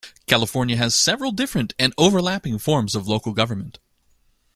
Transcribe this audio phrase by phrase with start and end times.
[0.25, 3.77] California has several different and overlapping forms of local government.